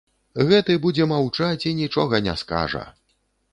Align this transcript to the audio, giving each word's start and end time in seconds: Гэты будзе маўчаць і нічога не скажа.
Гэты 0.51 0.77
будзе 0.85 1.07
маўчаць 1.11 1.67
і 1.73 1.75
нічога 1.81 2.23
не 2.29 2.37
скажа. 2.45 2.85